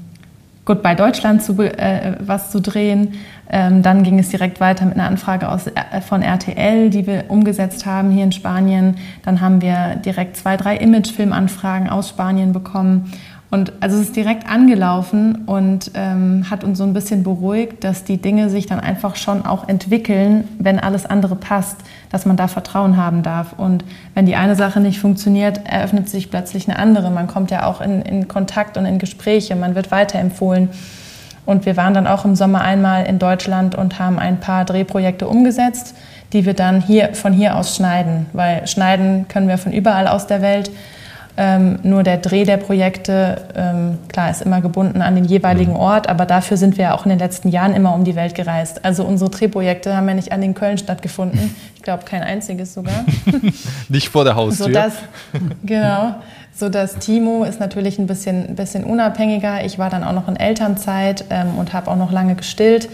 [0.64, 3.14] Goodbye Deutschland zu, äh, was zu drehen.
[3.50, 7.24] Ähm, dann ging es direkt weiter mit einer Anfrage aus, äh, von RTL, die wir
[7.28, 8.96] umgesetzt haben hier in Spanien.
[9.24, 13.12] Dann haben wir direkt zwei, drei Imagefilmanfragen aus Spanien bekommen.
[13.52, 18.02] Und also es ist direkt angelaufen und ähm, hat uns so ein bisschen beruhigt, dass
[18.02, 21.76] die Dinge sich dann einfach schon auch entwickeln, wenn alles andere passt,
[22.10, 23.52] dass man da Vertrauen haben darf.
[23.58, 23.84] Und
[24.14, 27.10] wenn die eine Sache nicht funktioniert, eröffnet sich plötzlich eine andere.
[27.10, 30.70] Man kommt ja auch in, in Kontakt und in Gespräche, man wird weiterempfohlen.
[31.44, 35.28] Und wir waren dann auch im Sommer einmal in Deutschland und haben ein paar Drehprojekte
[35.28, 35.94] umgesetzt,
[36.32, 40.26] die wir dann hier von hier aus schneiden, weil schneiden können wir von überall aus
[40.26, 40.70] der Welt.
[41.34, 45.78] Ähm, nur der Dreh der Projekte, ähm, klar, ist immer gebunden an den jeweiligen mhm.
[45.78, 48.84] Ort, aber dafür sind wir auch in den letzten Jahren immer um die Welt gereist.
[48.84, 51.54] Also unsere Drehprojekte haben ja nicht an den Köln stattgefunden.
[51.74, 53.04] Ich glaube, kein einziges sogar.
[53.88, 54.66] nicht vor der Haustür.
[54.66, 54.92] Sodass,
[55.64, 56.14] genau.
[56.54, 59.64] So dass Timo ist natürlich ein bisschen, bisschen unabhängiger.
[59.64, 62.88] Ich war dann auch noch in Elternzeit ähm, und habe auch noch lange gestillt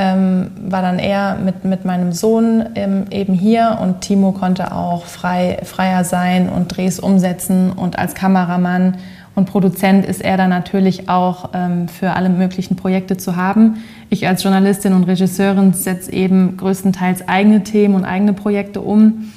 [0.00, 5.04] ähm, war dann eher mit, mit meinem Sohn ähm, eben hier und Timo konnte auch
[5.04, 8.96] frei, freier sein und Drehs umsetzen und als Kameramann
[9.34, 13.82] und Produzent ist er dann natürlich auch ähm, für alle möglichen Projekte zu haben.
[14.08, 19.30] Ich als Journalistin und Regisseurin setze eben größtenteils eigene Themen und eigene Projekte um.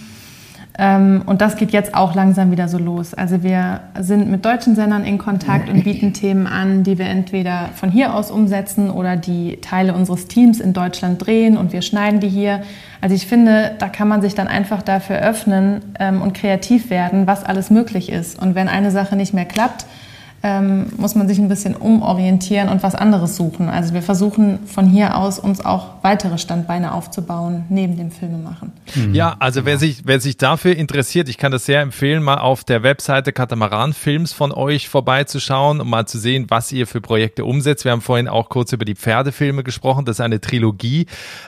[0.78, 3.14] Ähm, und das geht jetzt auch langsam wieder so los.
[3.14, 7.70] Also wir sind mit deutschen Sendern in Kontakt und bieten Themen an, die wir entweder
[7.76, 12.20] von hier aus umsetzen oder die Teile unseres Teams in Deutschland drehen und wir schneiden
[12.20, 12.62] die hier.
[13.02, 17.28] Also ich finde, da kann man sich dann einfach dafür öffnen ähm, und kreativ werden,
[17.28, 18.42] was alles möglich ist.
[18.42, 19.86] Und wenn eine Sache nicht mehr klappt,
[20.46, 23.70] ähm, muss man sich ein bisschen umorientieren und was anderes suchen.
[23.70, 28.74] Also wir versuchen von hier aus uns auch weitere Standbeine aufzubauen neben dem Filmemachen.
[28.94, 29.16] Mhm.
[29.16, 32.66] Ja, also wer sich, wer sich dafür interessiert, ich kann das sehr empfehlen, mal auf
[32.66, 37.46] der Webseite Katamaran Films von euch vorbeizuschauen und mal zu sehen, was ihr für Projekte
[37.46, 37.86] umsetzt.
[37.86, 40.04] Wir haben vorhin auch kurz über die Pferdefilme gesprochen.
[40.04, 41.06] Das ist eine Trilogie,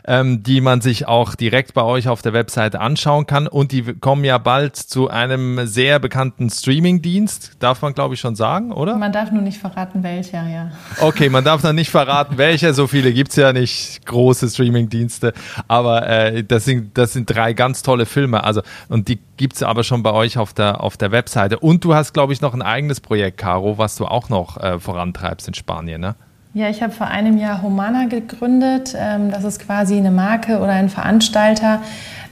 [0.07, 3.47] ähm, die man sich auch direkt bei euch auf der Webseite anschauen kann.
[3.47, 8.37] Und die kommen ja bald zu einem sehr bekannten Streamingdienst, darf man glaube ich schon
[8.37, 8.84] sagen, oder?
[8.85, 8.97] Oder?
[8.97, 10.71] Man darf nur nicht verraten, welcher, ja.
[11.01, 12.73] Okay, man darf noch nicht verraten, welcher.
[12.73, 15.33] So viele gibt es ja nicht, große Streaming-Dienste.
[15.67, 18.43] Aber äh, das, sind, das sind drei ganz tolle Filme.
[18.43, 21.57] Also, und die gibt es aber schon bei euch auf der, auf der Webseite.
[21.59, 24.79] Und du hast, glaube ich, noch ein eigenes Projekt, Caro, was du auch noch äh,
[24.79, 26.15] vorantreibst in Spanien, ne?
[26.53, 28.95] Ja, ich habe vor einem Jahr Humana gegründet.
[28.97, 31.81] Ähm, das ist quasi eine Marke oder ein Veranstalter,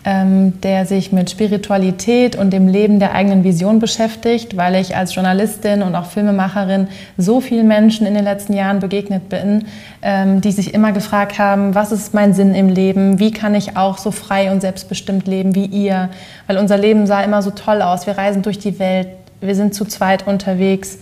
[0.05, 5.15] ähm, der sich mit Spiritualität und dem Leben der eigenen Vision beschäftigt, weil ich als
[5.15, 6.87] Journalistin und auch Filmemacherin
[7.17, 9.65] so vielen Menschen in den letzten Jahren begegnet bin,
[10.01, 13.77] ähm, die sich immer gefragt haben, was ist mein Sinn im Leben, wie kann ich
[13.77, 16.09] auch so frei und selbstbestimmt leben wie ihr,
[16.47, 19.07] weil unser Leben sah immer so toll aus, wir reisen durch die Welt,
[19.41, 20.99] wir sind zu zweit unterwegs.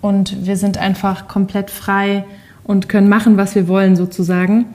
[0.00, 2.24] Und wir sind einfach komplett frei
[2.64, 4.66] und können machen, was wir wollen sozusagen.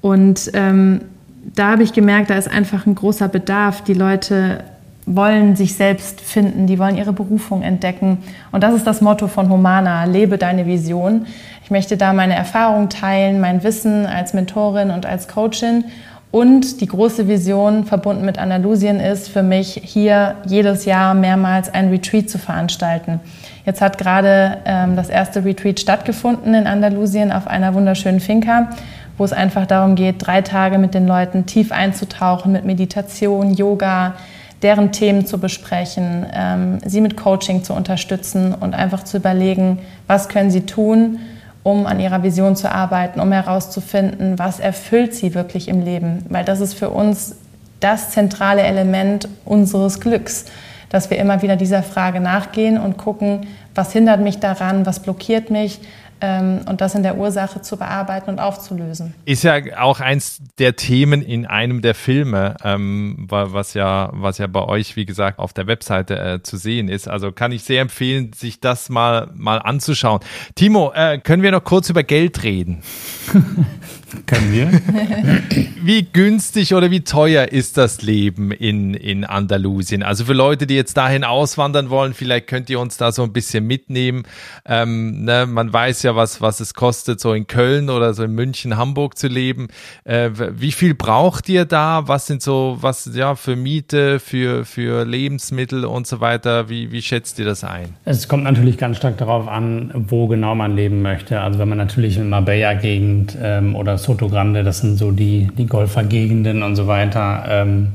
[0.00, 1.00] Und ähm,
[1.42, 3.82] da habe ich gemerkt, da ist einfach ein großer Bedarf.
[3.82, 4.64] Die Leute
[5.06, 8.18] wollen sich selbst finden, die wollen ihre Berufung entdecken.
[8.52, 11.26] Und das ist das Motto von Humana, lebe deine Vision.
[11.64, 15.84] Ich möchte da meine Erfahrung teilen, mein Wissen als Mentorin und als Coachin.
[16.30, 21.90] Und die große Vision verbunden mit Andalusien ist für mich, hier jedes Jahr mehrmals ein
[21.90, 23.20] Retreat zu veranstalten.
[23.66, 28.70] Jetzt hat gerade ähm, das erste Retreat stattgefunden in Andalusien auf einer wunderschönen Finca
[29.18, 34.14] wo es einfach darum geht, drei Tage mit den Leuten tief einzutauchen mit Meditation, Yoga,
[34.62, 40.28] deren Themen zu besprechen, ähm, sie mit Coaching zu unterstützen und einfach zu überlegen, was
[40.28, 41.18] können sie tun,
[41.64, 46.24] um an ihrer Vision zu arbeiten, um herauszufinden, was erfüllt sie wirklich im Leben.
[46.28, 47.36] Weil das ist für uns
[47.80, 50.46] das zentrale Element unseres Glücks,
[50.88, 55.50] dass wir immer wieder dieser Frage nachgehen und gucken, was hindert mich daran, was blockiert
[55.50, 55.80] mich,
[56.22, 59.14] und das in der Ursache zu bearbeiten und aufzulösen.
[59.24, 64.46] Ist ja auch eins der Themen in einem der Filme, ähm, was ja, was ja
[64.46, 67.08] bei euch, wie gesagt, auf der Webseite äh, zu sehen ist.
[67.08, 70.20] Also kann ich sehr empfehlen, sich das mal, mal anzuschauen.
[70.54, 72.82] Timo, äh, können wir noch kurz über Geld reden?
[74.26, 74.70] Können wir?
[75.82, 80.02] wie günstig oder wie teuer ist das Leben in, in Andalusien?
[80.02, 83.32] Also für Leute, die jetzt dahin auswandern wollen, vielleicht könnt ihr uns da so ein
[83.32, 84.24] bisschen mitnehmen.
[84.64, 88.32] Ähm, ne, man weiß ja, was, was es kostet, so in Köln oder so in
[88.32, 89.68] München, Hamburg zu leben.
[90.04, 92.02] Äh, wie viel braucht ihr da?
[92.06, 96.68] Was sind so, was, ja, für Miete, für, für Lebensmittel und so weiter?
[96.68, 97.94] Wie, wie schätzt ihr das ein?
[98.04, 101.40] Es kommt natürlich ganz stark darauf an, wo genau man leben möchte.
[101.40, 105.66] Also wenn man natürlich in Marbella-Gegend ähm, oder Soto Grande, das sind so die, die
[105.66, 107.88] Golfergegenden und so weiter, ähm,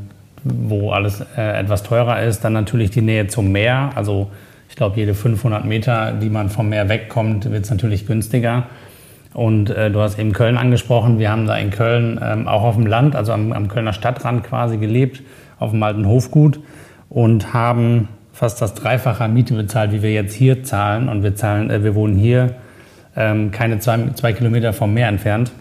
[0.43, 2.43] wo alles äh, etwas teurer ist.
[2.43, 3.91] Dann natürlich die Nähe zum Meer.
[3.95, 4.31] Also
[4.69, 8.63] ich glaube, jede 500 Meter, die man vom Meer wegkommt, wird es natürlich günstiger.
[9.33, 11.19] Und äh, du hast eben Köln angesprochen.
[11.19, 14.43] Wir haben da in Köln ähm, auch auf dem Land, also am, am Kölner Stadtrand
[14.43, 15.21] quasi gelebt,
[15.59, 16.59] auf dem alten Hofgut
[17.09, 21.09] und haben fast das Dreifache Miete bezahlt, wie wir jetzt hier zahlen.
[21.09, 22.55] Und wir zahlen, äh, wir wohnen hier
[23.15, 25.51] ähm, keine zwei, zwei Kilometer vom Meer entfernt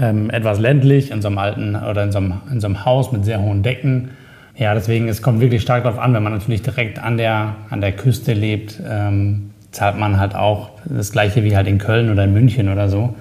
[0.00, 3.12] ähm, etwas ländlich, in so einem alten oder in so einem, in so einem Haus
[3.12, 4.10] mit sehr hohen Decken.
[4.56, 7.80] Ja, deswegen, es kommt wirklich stark darauf an, wenn man natürlich direkt an der, an
[7.80, 12.24] der Küste lebt, ähm, zahlt man halt auch das gleiche wie halt in Köln oder
[12.24, 13.14] in München oder so.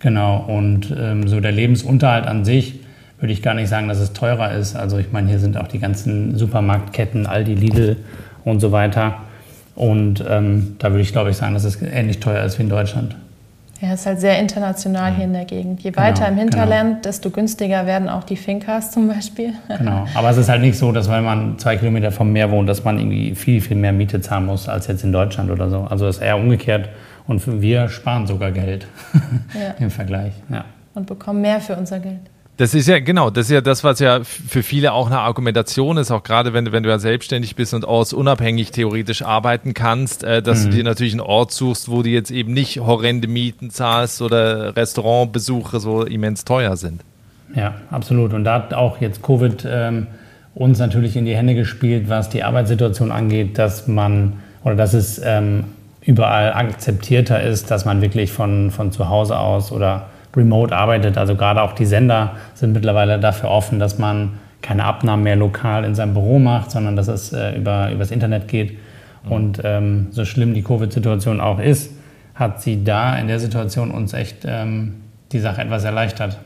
[0.00, 2.80] Genau, und ähm, so der Lebensunterhalt an sich
[3.20, 4.74] würde ich gar nicht sagen, dass es teurer ist.
[4.74, 7.96] Also ich meine, hier sind auch die ganzen Supermarktketten, Aldi, Lidl
[8.44, 9.18] und so weiter.
[9.76, 12.68] Und ähm, da würde ich, glaube ich, sagen, dass es ähnlich teuer ist wie in
[12.68, 13.14] Deutschland.
[13.82, 15.82] Ja, es ist halt sehr international hier in der Gegend.
[15.82, 17.02] Je weiter genau, im Hinterland, genau.
[17.02, 19.54] desto günstiger werden auch die Finkas zum Beispiel.
[19.78, 22.68] Genau, aber es ist halt nicht so, dass weil man zwei Kilometer vom Meer wohnt,
[22.68, 25.80] dass man irgendwie viel, viel mehr Miete zahlen muss als jetzt in Deutschland oder so.
[25.80, 26.90] Also es ist eher umgekehrt
[27.26, 28.86] und wir sparen sogar Geld
[29.54, 29.74] ja.
[29.80, 30.34] im Vergleich.
[30.48, 30.64] Ja.
[30.94, 32.20] Und bekommen mehr für unser Geld.
[32.58, 35.96] Das ist ja, genau, das ist ja das, was ja für viele auch eine Argumentation
[35.96, 40.42] ist, auch gerade wenn, wenn du ja selbstständig bist und ortsunabhängig theoretisch arbeiten kannst, äh,
[40.42, 40.70] dass mhm.
[40.70, 44.76] du dir natürlich einen Ort suchst, wo du jetzt eben nicht horrende Mieten zahlst oder
[44.76, 47.02] Restaurantbesuche so immens teuer sind.
[47.54, 48.34] Ja, absolut.
[48.34, 50.06] Und da hat auch jetzt Covid ähm,
[50.54, 55.20] uns natürlich in die Hände gespielt, was die Arbeitssituation angeht, dass man oder dass es
[55.24, 55.64] ähm,
[56.02, 61.18] überall akzeptierter ist, dass man wirklich von, von zu Hause aus oder remote arbeitet.
[61.18, 65.84] Also gerade auch die Sender sind mittlerweile dafür offen, dass man keine Abnahmen mehr lokal
[65.84, 68.78] in seinem Büro macht, sondern dass es äh, über, übers Internet geht.
[69.24, 69.32] Mhm.
[69.32, 71.92] Und ähm, so schlimm die Covid-Situation auch ist,
[72.34, 74.94] hat sie da in der Situation uns echt ähm,
[75.32, 76.38] die Sache etwas erleichtert.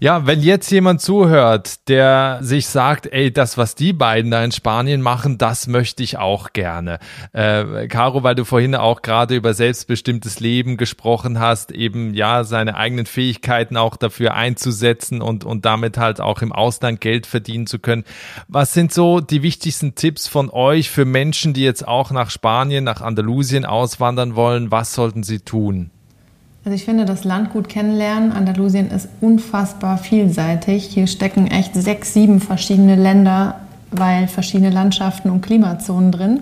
[0.00, 4.50] Ja, wenn jetzt jemand zuhört, der sich sagt, ey, das, was die beiden da in
[4.50, 6.98] Spanien machen, das möchte ich auch gerne.
[7.32, 12.76] Äh, Caro, weil du vorhin auch gerade über selbstbestimmtes Leben gesprochen hast, eben ja, seine
[12.76, 17.78] eigenen Fähigkeiten auch dafür einzusetzen und, und damit halt auch im Ausland Geld verdienen zu
[17.78, 18.04] können.
[18.48, 22.84] Was sind so die wichtigsten Tipps von euch für Menschen, die jetzt auch nach Spanien,
[22.84, 24.70] nach Andalusien auswandern wollen?
[24.70, 25.90] Was sollten sie tun?
[26.64, 28.32] Also ich finde, das Land gut kennenlernen.
[28.32, 30.86] Andalusien ist unfassbar vielseitig.
[30.86, 36.40] Hier stecken echt sechs, sieben verschiedene Länder, weil verschiedene Landschaften und Klimazonen drin.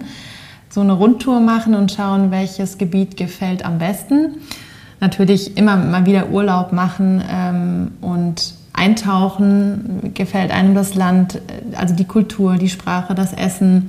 [0.69, 4.37] So eine Rundtour machen und schauen, welches Gebiet gefällt am besten.
[5.01, 10.13] Natürlich immer mal wieder Urlaub machen ähm, und eintauchen.
[10.15, 11.43] Gefällt einem das Land,
[11.77, 13.89] also die Kultur, die Sprache, das Essen.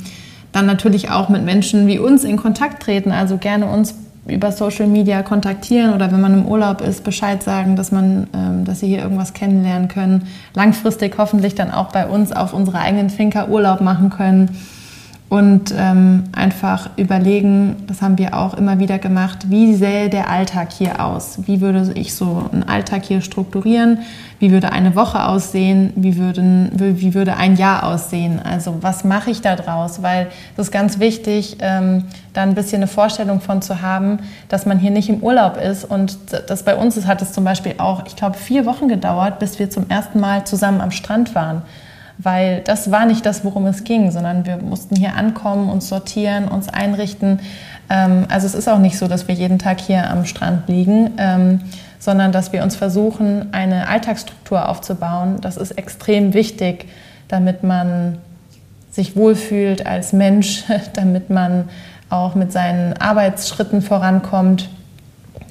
[0.51, 3.11] Dann natürlich auch mit Menschen wie uns in Kontakt treten.
[3.11, 3.93] Also gerne uns
[4.25, 8.65] über Social Media kontaktieren oder wenn man im Urlaub ist, Bescheid sagen, dass, man, ähm,
[8.65, 10.27] dass sie hier irgendwas kennenlernen können.
[10.53, 14.57] Langfristig hoffentlich dann auch bei uns auf unserer eigenen Finca Urlaub machen können
[15.33, 20.71] und ähm, einfach überlegen, das haben wir auch immer wieder gemacht, wie sähe der Alltag
[20.71, 21.39] hier aus?
[21.47, 23.97] Wie würde ich so einen Alltag hier strukturieren?
[24.37, 25.91] Wie würde eine Woche aussehen?
[25.95, 28.39] Wie, würden, wie würde ein Jahr aussehen?
[28.43, 30.03] Also was mache ich da draus?
[30.03, 34.19] Weil das ist ganz wichtig, ähm, da ein bisschen eine Vorstellung von zu haben,
[34.49, 35.83] dass man hier nicht im Urlaub ist.
[35.83, 36.15] Und
[36.47, 39.57] das bei uns ist, hat es zum Beispiel auch, ich glaube, vier Wochen gedauert, bis
[39.57, 41.63] wir zum ersten Mal zusammen am Strand waren
[42.17, 46.47] weil das war nicht das, worum es ging, sondern wir mussten hier ankommen, uns sortieren,
[46.47, 47.39] uns einrichten.
[47.89, 51.11] Ähm, also es ist auch nicht so, dass wir jeden Tag hier am Strand liegen,
[51.17, 51.61] ähm,
[51.99, 55.37] sondern dass wir uns versuchen, eine Alltagsstruktur aufzubauen.
[55.41, 56.87] Das ist extrem wichtig,
[57.27, 58.17] damit man
[58.91, 61.69] sich wohlfühlt als Mensch, damit man
[62.09, 64.69] auch mit seinen Arbeitsschritten vorankommt.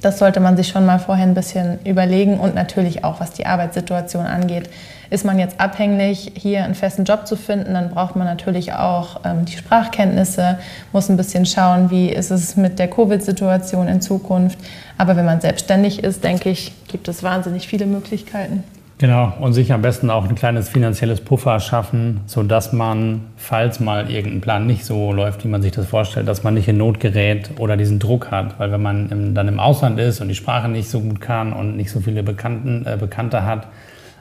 [0.03, 3.45] Das sollte man sich schon mal vorher ein bisschen überlegen und natürlich auch, was die
[3.45, 4.69] Arbeitssituation angeht.
[5.09, 9.21] Ist man jetzt abhängig, hier einen festen Job zu finden, dann braucht man natürlich auch
[9.23, 10.59] ähm, die Sprachkenntnisse,
[10.91, 14.59] muss ein bisschen schauen, wie ist es mit der Covid-Situation in Zukunft.
[14.97, 18.65] Aber wenn man selbstständig ist, denke ich, gibt es wahnsinnig viele Möglichkeiten.
[19.03, 24.09] Genau, und sich am besten auch ein kleines finanzielles Puffer schaffen, sodass man, falls mal
[24.09, 27.01] irgendein Plan nicht so läuft, wie man sich das vorstellt, dass man nicht in Not
[27.01, 28.57] gerät oder diesen Druck hat.
[28.61, 31.51] Weil wenn man im, dann im Ausland ist und die Sprache nicht so gut kann
[31.51, 33.67] und nicht so viele Bekannten, äh, Bekannte hat,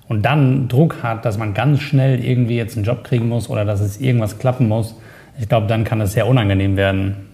[0.08, 3.64] und dann Druck hat, dass man ganz schnell irgendwie jetzt einen Job kriegen muss oder
[3.64, 4.96] dass es irgendwas klappen muss,
[5.38, 7.28] ich glaube, dann kann es sehr unangenehm werden.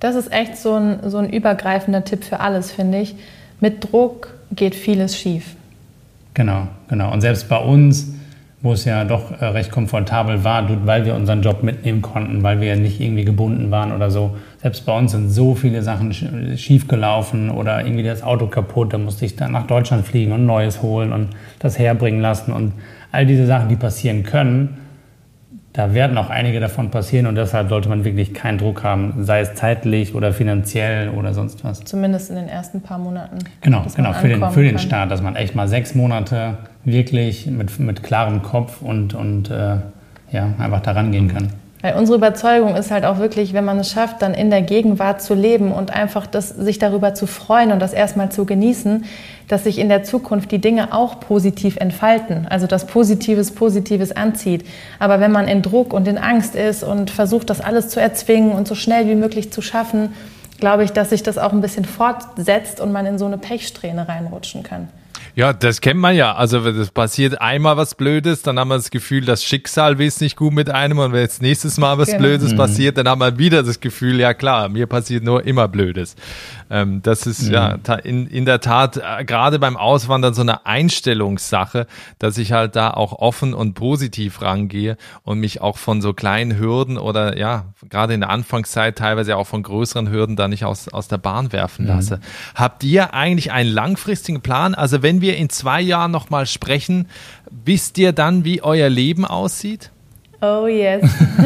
[0.00, 3.14] Das ist echt so ein, so ein übergreifender Tipp für alles, finde ich.
[3.58, 5.56] Mit Druck geht vieles schief.
[6.34, 7.12] Genau, genau.
[7.12, 8.14] Und selbst bei uns,
[8.62, 12.60] wo es ja doch äh, recht komfortabel war, weil wir unseren Job mitnehmen konnten, weil
[12.60, 14.36] wir ja nicht irgendwie gebunden waren oder so.
[14.62, 16.12] Selbst bei uns sind so viele Sachen
[16.56, 20.44] schief gelaufen oder irgendwie das Auto kaputt, da musste ich dann nach Deutschland fliegen und
[20.44, 22.72] Neues holen und das herbringen lassen und
[23.12, 24.76] all diese Sachen, die passieren können,
[25.72, 29.40] da werden auch einige davon passieren und deshalb sollte man wirklich keinen Druck haben, sei
[29.40, 31.84] es zeitlich oder finanziell oder sonst was.
[31.84, 33.38] Zumindest in den ersten paar Monaten.
[33.60, 37.78] Genau, genau, für den, für den Start, dass man echt mal sechs Monate wirklich mit,
[37.78, 39.76] mit klarem Kopf und, und äh,
[40.32, 41.50] ja, einfach daran gehen kann.
[41.82, 45.22] Weil unsere Überzeugung ist halt auch wirklich, wenn man es schafft, dann in der Gegenwart
[45.22, 49.06] zu leben und einfach das, sich darüber zu freuen und das erstmal zu genießen,
[49.48, 52.46] dass sich in der Zukunft die Dinge auch positiv entfalten.
[52.48, 54.66] Also dass Positives Positives anzieht.
[54.98, 58.52] Aber wenn man in Druck und in Angst ist und versucht, das alles zu erzwingen
[58.52, 60.12] und so schnell wie möglich zu schaffen,
[60.58, 64.06] glaube ich, dass sich das auch ein bisschen fortsetzt und man in so eine Pechsträhne
[64.06, 64.88] reinrutschen kann.
[65.34, 66.34] Ja, das kennt man ja.
[66.34, 70.20] Also das passiert einmal was Blödes, dann haben wir das Gefühl, das Schicksal will es
[70.20, 72.20] nicht gut mit einem und wenn jetzt nächstes Mal was genau.
[72.20, 72.56] Blödes mhm.
[72.56, 76.16] passiert, dann haben wir wieder das Gefühl, ja klar, mir passiert nur immer Blödes.
[76.70, 77.52] Ähm, das ist mhm.
[77.52, 81.86] ja in, in der Tat äh, gerade beim Auswandern so eine Einstellungssache,
[82.18, 86.58] dass ich halt da auch offen und positiv rangehe und mich auch von so kleinen
[86.58, 90.88] Hürden oder ja, gerade in der Anfangszeit teilweise auch von größeren Hürden da nicht aus,
[90.88, 91.90] aus der Bahn werfen mhm.
[91.90, 92.20] lasse.
[92.54, 94.74] Habt ihr eigentlich einen langfristigen Plan?
[94.74, 97.08] Also wenn wir in zwei Jahren nochmal sprechen,
[97.64, 99.90] wisst ihr dann, wie euer Leben aussieht?
[100.42, 101.02] Oh yes.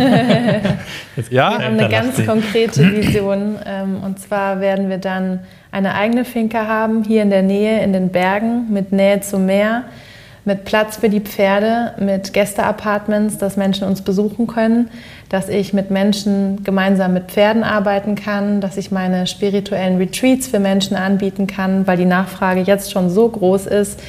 [1.31, 1.59] ja?
[1.59, 3.59] Wir haben eine ganz konkrete Vision.
[3.67, 5.41] Ähm, und zwar werden wir dann
[5.73, 9.85] eine eigene Finca haben, hier in der Nähe, in den Bergen, mit Nähe zum Meer,
[10.45, 14.91] mit Platz für die Pferde, mit Gästeapartments, dass Menschen uns besuchen können,
[15.31, 20.59] dass ich mit Menschen gemeinsam mit Pferden arbeiten kann, dass ich meine spirituellen Retreats für
[20.59, 24.01] Menschen anbieten kann, weil die Nachfrage jetzt schon so groß ist,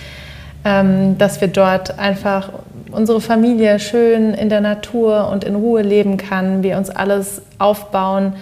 [0.65, 2.49] ähm, dass wir dort einfach
[2.91, 8.33] unsere Familie schön in der Natur und in Ruhe leben kann, wir uns alles aufbauen.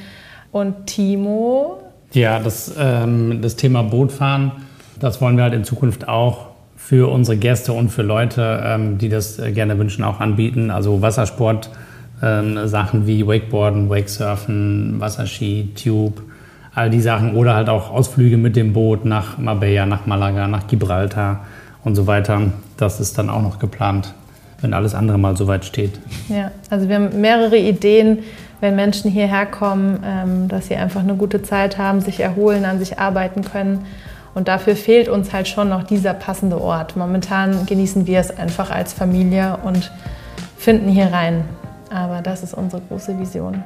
[0.51, 1.79] Und Timo?
[2.11, 4.51] Ja, das, ähm, das Thema Bootfahren,
[4.99, 6.52] das wollen wir halt in Zukunft auch
[6.85, 10.69] für unsere Gäste und für Leute, ähm, die das äh, gerne wünschen, auch anbieten.
[10.69, 11.69] Also Wassersport,
[12.21, 16.21] ähm, Sachen wie Wakeboarden, Wakesurfen, Wasserski, Tube,
[16.75, 17.35] all die Sachen.
[17.35, 21.45] Oder halt auch Ausflüge mit dem Boot nach Marbella, nach Malaga, nach Gibraltar
[21.85, 22.51] und so weiter.
[22.75, 24.13] Das ist dann auch noch geplant,
[24.59, 25.99] wenn alles andere mal soweit steht.
[26.27, 28.19] Ja, also wir haben mehrere Ideen,
[28.59, 32.79] wenn Menschen hierher kommen, ähm, dass sie einfach eine gute Zeit haben, sich erholen, an
[32.79, 33.85] sich arbeiten können.
[34.33, 36.95] Und dafür fehlt uns halt schon noch dieser passende Ort.
[36.95, 39.91] Momentan genießen wir es einfach als Familie und
[40.57, 41.43] finden hier rein.
[41.91, 43.63] Aber das ist unsere große Vision.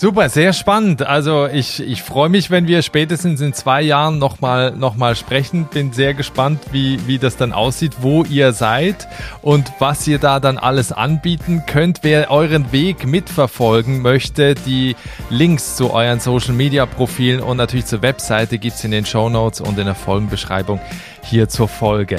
[0.00, 1.02] Super, sehr spannend.
[1.02, 5.66] Also ich, ich freue mich, wenn wir spätestens in zwei Jahren nochmal noch mal sprechen.
[5.66, 9.06] Bin sehr gespannt, wie, wie das dann aussieht, wo ihr seid
[9.42, 11.98] und was ihr da dann alles anbieten könnt.
[12.00, 14.96] Wer euren Weg mitverfolgen möchte, die
[15.28, 19.78] Links zu euren Social-Media-Profilen und natürlich zur Webseite gibt es in den Show Notes und
[19.78, 20.80] in der Folgenbeschreibung
[21.24, 22.16] hier zur Folge.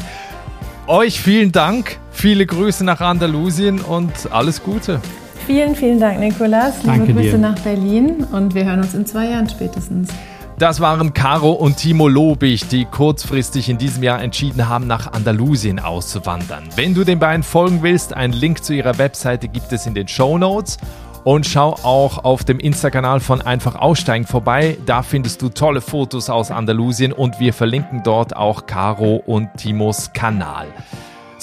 [0.86, 5.02] Euch vielen Dank, viele Grüße nach Andalusien und alles Gute.
[5.48, 6.82] Vielen, vielen Dank, Nikolas.
[6.84, 7.38] Danke Liebe Grüße dir.
[7.40, 10.10] nach Berlin und wir hören uns in zwei Jahren spätestens.
[10.58, 15.80] Das waren Caro und Timo Lobig, die kurzfristig in diesem Jahr entschieden haben, nach Andalusien
[15.80, 16.66] auszuwandern.
[16.76, 20.08] Wenn du den beiden folgen willst, einen Link zu ihrer Webseite gibt es in den
[20.08, 20.78] Show Notes.
[21.24, 24.78] Und schau auch auf dem Insta-Kanal von Einfach Aussteigen vorbei.
[24.88, 30.14] Da findest du tolle Fotos aus Andalusien und wir verlinken dort auch Caro und Timos
[30.14, 30.68] Kanal.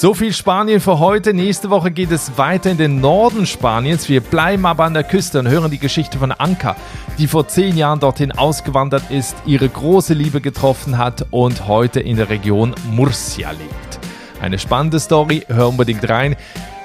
[0.01, 1.34] So viel Spanien für heute.
[1.34, 4.09] Nächste Woche geht es weiter in den Norden Spaniens.
[4.09, 6.76] Wir bleiben aber an der Küste und hören die Geschichte von Anka,
[7.18, 12.16] die vor zehn Jahren dorthin ausgewandert ist, ihre große Liebe getroffen hat und heute in
[12.16, 13.99] der Region Murcia lebt.
[14.40, 16.36] Eine spannende Story, hör unbedingt rein.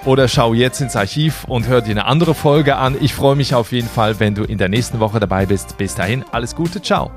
[0.05, 2.97] Oder schau jetzt ins Archiv und hör dir eine andere Folge an.
[2.99, 5.77] Ich freue mich auf jeden Fall, wenn du in der nächsten Woche dabei bist.
[5.77, 7.11] Bis dahin, alles Gute, ciao.